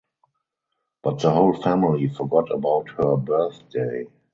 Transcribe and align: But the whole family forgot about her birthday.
But 1.03 1.19
the 1.19 1.29
whole 1.29 1.53
family 1.61 2.07
forgot 2.09 2.49
about 2.49 2.89
her 2.89 3.17
birthday. 3.17 4.07